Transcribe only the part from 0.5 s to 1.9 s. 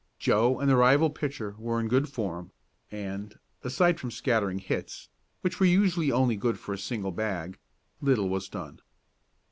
and the rival pitcher were in